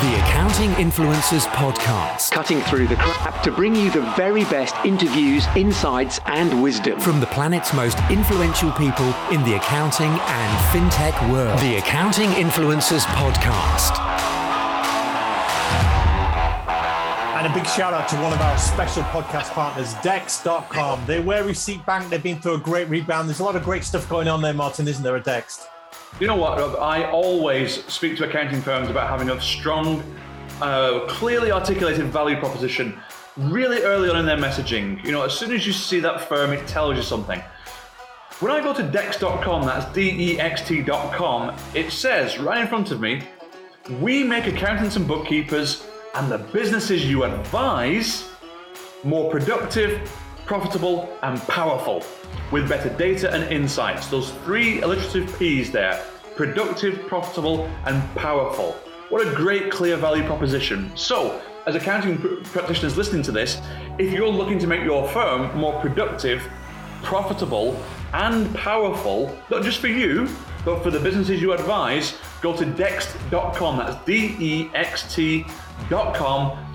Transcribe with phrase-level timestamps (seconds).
[0.00, 2.30] The Accounting Influencers Podcast.
[2.30, 7.00] Cutting through the crap to bring you the very best interviews, insights, and wisdom.
[7.00, 11.58] From the planet's most influential people in the accounting and fintech world.
[11.58, 13.98] The Accounting Influencers Podcast.
[17.36, 21.06] And a big shout out to one of our special podcast partners, Dext.com.
[21.06, 22.08] They're where receipt bank.
[22.08, 23.28] They've been through a great rebound.
[23.28, 25.66] There's a lot of great stuff going on there, Martin, isn't there, at Dext?
[26.20, 26.76] You know what, Rob?
[26.80, 30.02] I always speak to accounting firms about having a strong,
[30.60, 32.98] uh, clearly articulated value proposition
[33.36, 35.02] really early on in their messaging.
[35.04, 37.40] You know, as soon as you see that firm, it tells you something.
[38.40, 42.90] When I go to dext.com, that's D E X T.com, it says right in front
[42.90, 43.22] of me,
[44.00, 48.28] we make accountants and bookkeepers and the businesses you advise
[49.04, 50.10] more productive,
[50.48, 52.02] profitable, and powerful
[52.50, 54.08] with better data and insights.
[54.08, 56.02] Those three alliterative P's there
[56.36, 58.72] productive, profitable, and powerful.
[59.10, 60.90] What a great, clear value proposition.
[60.96, 63.60] So, as accounting pr- practitioners listening to this,
[63.98, 66.48] if you're looking to make your firm more productive,
[67.02, 67.78] profitable,
[68.14, 70.28] and powerful, not just for you,
[70.64, 73.78] but for the businesses you advise, go to dext.com.
[73.78, 75.67] That's D E X T.com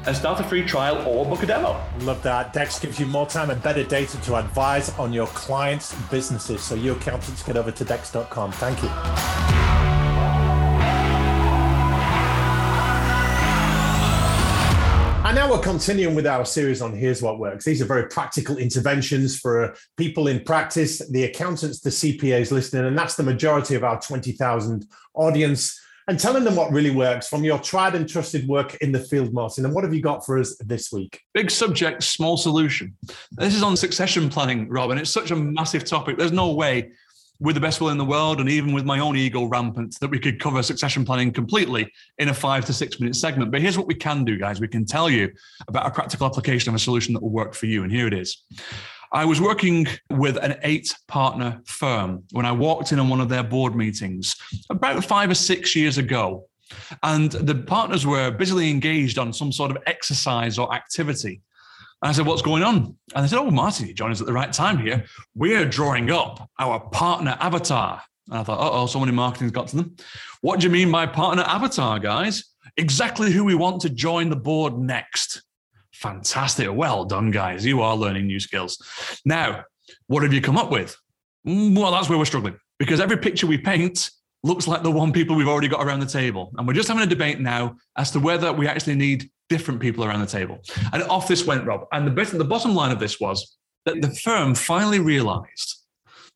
[0.05, 1.81] and start a free trial or book a demo.
[1.99, 2.53] Love that.
[2.53, 6.61] Dext gives you more time and better data to advise on your clients' businesses.
[6.61, 8.51] So, you accountants, get over to Dext.com.
[8.53, 8.89] Thank you.
[15.25, 17.65] And now we're continuing with our series on Here's What Works.
[17.65, 22.95] These are very practical interventions for people in practice, the accountants, the CPAs listening, and
[22.95, 25.79] that's the majority of our 20,000 audience.
[26.07, 29.33] And telling them what really works from your tried and trusted work in the field,
[29.33, 29.63] Martin.
[29.63, 31.21] And what have you got for us this week?
[31.33, 32.95] Big subject, small solution.
[33.31, 36.17] This is on succession planning, Rob, and it's such a massive topic.
[36.17, 36.91] There's no way,
[37.39, 40.09] with the best will in the world, and even with my own ego rampant, that
[40.09, 43.51] we could cover succession planning completely in a five to six minute segment.
[43.51, 44.59] But here's what we can do, guys.
[44.59, 45.31] We can tell you
[45.69, 47.83] about a practical application of a solution that will work for you.
[47.83, 48.43] And here it is.
[49.13, 53.29] I was working with an eight partner firm when I walked in on one of
[53.29, 54.35] their board meetings
[54.71, 56.47] about five or six years ago.
[57.03, 61.41] And the partners were busily engaged on some sort of exercise or activity.
[62.01, 62.97] And I said, What's going on?
[63.13, 65.05] And they said, Oh, Martin, you joined us at the right time here.
[65.35, 68.01] We're drawing up our partner avatar.
[68.29, 69.95] And I thought, Uh oh, someone in marketing's got to them.
[70.41, 72.45] What do you mean by partner avatar, guys?
[72.77, 75.43] Exactly who we want to join the board next.
[75.93, 76.67] Fantastic.
[76.71, 77.65] Well done, guys.
[77.65, 78.77] You are learning new skills.
[79.25, 79.63] Now,
[80.07, 80.95] what have you come up with?
[81.47, 84.09] Mm, Well, that's where we're struggling because every picture we paint
[84.43, 86.51] looks like the one people we've already got around the table.
[86.57, 90.03] And we're just having a debate now as to whether we actually need different people
[90.03, 90.59] around the table.
[90.91, 91.85] And off this went, Rob.
[91.91, 95.75] And the, the bottom line of this was that the firm finally realized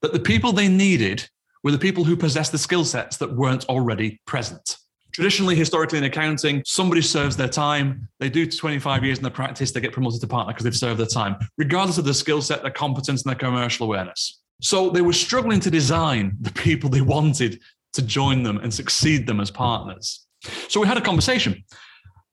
[0.00, 1.28] that the people they needed
[1.64, 4.76] were the people who possessed the skill sets that weren't already present.
[5.18, 8.08] Traditionally, historically in accounting, somebody serves their time.
[8.20, 11.00] They do 25 years in the practice, they get promoted to partner because they've served
[11.00, 14.40] their time, regardless of their skill set, their competence, and their commercial awareness.
[14.62, 17.58] So they were struggling to design the people they wanted
[17.94, 20.24] to join them and succeed them as partners.
[20.68, 21.64] So we had a conversation.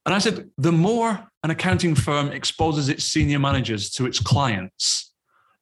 [0.06, 5.12] And I said, the more an accounting firm exposes its senior managers to its clients,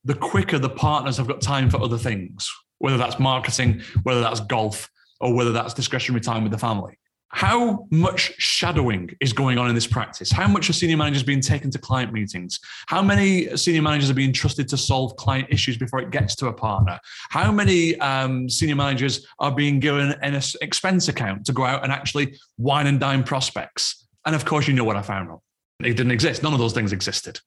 [0.03, 4.41] the quicker the partners have got time for other things, whether that's marketing, whether that's
[4.41, 4.89] golf,
[5.22, 6.97] or whether that's discretionary time with the family.
[7.33, 10.31] How much shadowing is going on in this practice?
[10.31, 12.59] How much are senior managers being taken to client meetings?
[12.85, 16.47] How many senior managers are being trusted to solve client issues before it gets to
[16.47, 16.99] a partner?
[17.31, 21.91] How many um, senior managers are being given an expense account to go out and
[21.91, 24.07] actually wine and dine prospects?
[24.27, 25.41] And of course, you know what I found out.
[25.79, 26.44] It didn't exist.
[26.44, 27.39] None of those things existed.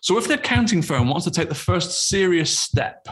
[0.00, 3.08] So if the accounting firm wants to take the first serious step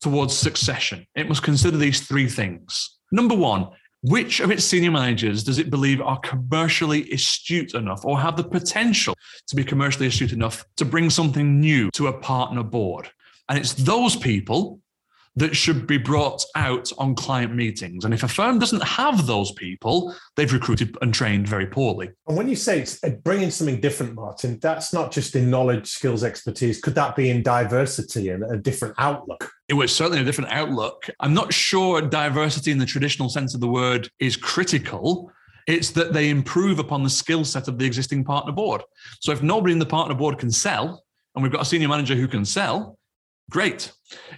[0.00, 2.98] towards succession, it must consider these three things.
[3.10, 3.68] Number one,
[4.08, 8.44] which of its senior managers does it believe are commercially astute enough or have the
[8.44, 9.16] potential
[9.48, 13.10] to be commercially astute enough to bring something new to a partner board?
[13.48, 14.80] And it's those people
[15.34, 18.04] that should be brought out on client meetings.
[18.04, 22.10] And if a firm doesn't have those people, they've recruited and trained very poorly.
[22.26, 25.88] And when you say it's uh, bringing something different, Martin, that's not just in knowledge,
[25.88, 26.80] skills, expertise.
[26.80, 29.50] Could that be in diversity and a different outlook?
[29.68, 31.08] It was certainly a different outlook.
[31.18, 35.30] I'm not sure diversity in the traditional sense of the word is critical.
[35.66, 38.82] It's that they improve upon the skill set of the existing partner board.
[39.20, 41.02] So if nobody in the partner board can sell,
[41.34, 42.96] and we've got a senior manager who can sell,
[43.50, 43.90] great.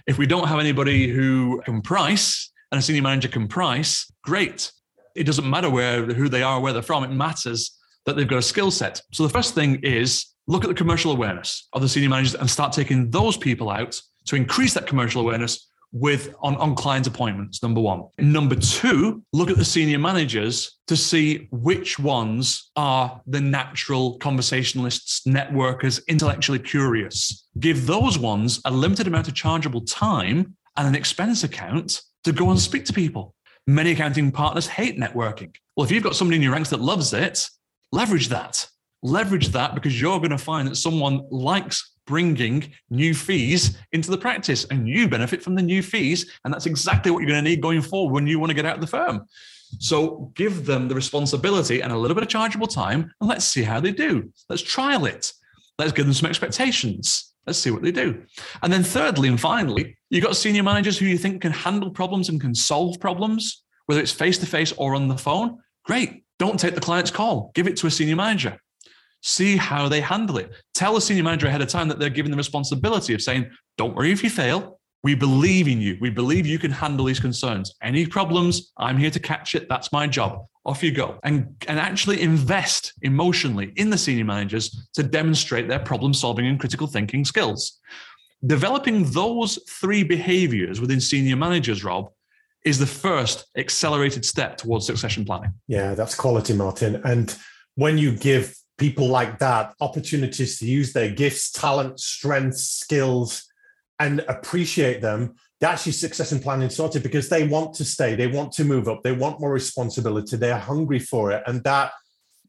[0.07, 4.71] If we don't have anybody who can price and a senior manager can price, great.
[5.15, 7.03] It doesn't matter where who they are, where they're from.
[7.03, 9.01] It matters that they've got a skill set.
[9.13, 12.49] So the first thing is look at the commercial awareness of the senior managers and
[12.49, 17.63] start taking those people out to increase that commercial awareness with on, on client appointments,
[17.63, 18.03] number one.
[18.19, 25.21] Number two, look at the senior managers to see which ones are the natural conversationalists,
[25.27, 27.47] networkers, intellectually curious.
[27.59, 32.51] Give those ones a limited amount of chargeable time and an expense account to go
[32.51, 33.33] and speak to people.
[33.65, 35.55] Many accounting partners hate networking.
[35.75, 37.47] Well, if you've got somebody in your ranks that loves it,
[37.91, 38.67] leverage that.
[39.01, 44.17] Leverage that because you're going to find that someone likes bringing new fees into the
[44.17, 46.31] practice and you benefit from the new fees.
[46.43, 48.65] And that's exactly what you're going to need going forward when you want to get
[48.65, 49.27] out of the firm.
[49.77, 53.61] So give them the responsibility and a little bit of chargeable time and let's see
[53.61, 54.33] how they do.
[54.49, 55.31] Let's trial it.
[55.77, 57.31] Let's give them some expectations.
[57.45, 58.23] Let's see what they do.
[58.63, 62.29] And then, thirdly and finally, you've got senior managers who you think can handle problems
[62.29, 65.59] and can solve problems, whether it's face to face or on the phone.
[65.85, 66.23] Great.
[66.37, 68.59] Don't take the client's call, give it to a senior manager
[69.21, 70.51] see how they handle it.
[70.79, 73.93] Tell the senior manager ahead of time that they're given the responsibility of saying, don't
[73.97, 74.79] worry if you fail.
[75.03, 75.97] We believe in you.
[75.99, 77.75] We believe you can handle these concerns.
[77.83, 79.67] Any problems, I'm here to catch it.
[79.67, 80.45] That's my job.
[80.65, 81.19] Off you go.
[81.25, 86.57] And, and actually invest emotionally in the senior managers to demonstrate their problem solving and
[86.57, 87.77] critical thinking skills.
[88.45, 92.09] Developing those three behaviors within senior managers, Rob,
[92.63, 95.53] is the first accelerated step towards succession planning.
[95.67, 97.01] Yeah, that's quality, Martin.
[97.03, 97.35] And
[97.75, 103.45] when you give people like that opportunities to use their gifts, talents, strengths, skills,
[103.99, 108.53] and appreciate them, that's your succession planning sorted because they want to stay, they want
[108.53, 111.43] to move up, they want more responsibility, they're hungry for it.
[111.45, 111.91] And that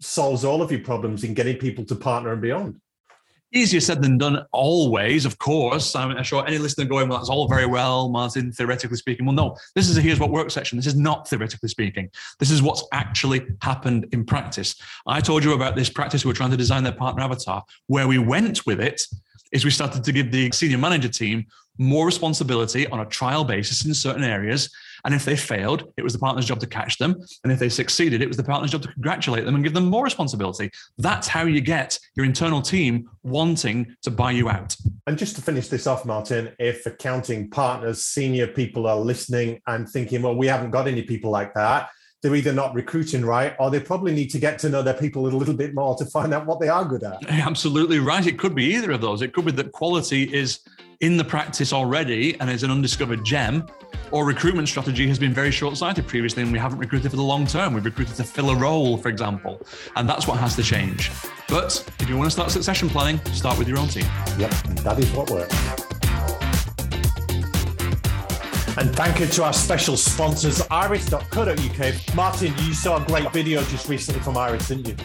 [0.00, 2.80] solves all of your problems in getting people to partner and beyond.
[3.52, 5.96] Easier said than done, always, of course.
[5.96, 9.26] I'm sure any listener going, well, that's all very well, Martin, theoretically speaking.
[9.26, 10.78] Well, no, this is a here's what works section.
[10.78, 12.10] This is not theoretically speaking.
[12.38, 14.76] This is what's actually happened in practice.
[15.06, 17.64] I told you about this practice we are trying to design their partner avatar.
[17.88, 19.02] Where we went with it
[19.52, 21.46] is we started to give the senior manager team
[21.78, 24.70] more responsibility on a trial basis in certain areas.
[25.04, 27.16] And if they failed, it was the partner's job to catch them.
[27.42, 29.86] And if they succeeded, it was the partner's job to congratulate them and give them
[29.86, 30.70] more responsibility.
[30.98, 34.76] That's how you get your internal team wanting to buy you out.
[35.06, 39.88] And just to finish this off, Martin, if accounting partners, senior people are listening and
[39.88, 41.88] thinking, well, we haven't got any people like that,
[42.22, 45.26] they're either not recruiting right or they probably need to get to know their people
[45.26, 47.18] a little bit more to find out what they are good at.
[47.28, 48.26] Absolutely right.
[48.26, 49.22] It could be either of those.
[49.22, 50.60] It could be that quality is
[51.00, 53.66] in the practice already and is an undiscovered gem,
[54.10, 57.22] or recruitment strategy has been very short sighted previously and we haven't recruited for the
[57.22, 57.72] long term.
[57.72, 59.60] We've recruited to fill a role, for example.
[59.96, 61.10] And that's what has to change.
[61.48, 64.04] But if you want to start succession planning, start with your own team.
[64.38, 64.50] Yep,
[64.82, 65.79] that is what works.
[68.80, 72.14] And thank you to our special sponsors, iris.co.uk.
[72.14, 74.96] Martin, you saw a great video just recently from Iris, didn't you?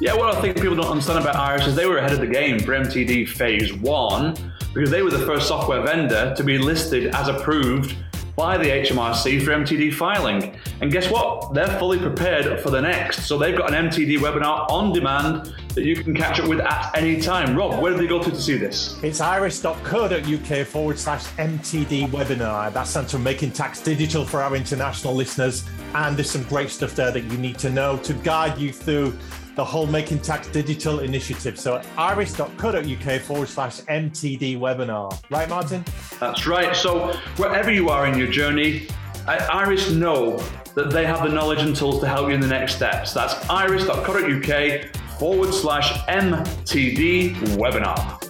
[0.00, 2.28] Yeah, what I think people don't understand about Iris is they were ahead of the
[2.28, 4.36] game for MTD phase one
[4.72, 7.96] because they were the first software vendor to be listed as approved
[8.36, 10.56] by the HMRC for MTD filing.
[10.80, 11.52] And guess what?
[11.52, 13.24] They're fully prepared for the next.
[13.24, 16.90] So they've got an MTD webinar on demand that you can catch up with at
[16.96, 17.54] any time.
[17.54, 18.98] Rob, where do they go to to see this?
[19.02, 22.72] It's iris.co.uk forward slash MTD webinar.
[22.72, 25.68] That stands for Making Tax Digital for our international listeners.
[25.94, 29.16] And there's some great stuff there that you need to know to guide you through
[29.54, 31.60] the whole Making Tax Digital initiative.
[31.60, 35.22] So iris.co.uk forward slash MTD webinar.
[35.30, 35.84] Right, Martin?
[36.18, 36.74] That's right.
[36.74, 38.88] So wherever you are in your journey,
[39.28, 40.38] at Iris know
[40.74, 43.12] that they have the knowledge and tools to help you in the next steps.
[43.12, 48.25] That's iris.co.uk forward slash MTD webinar.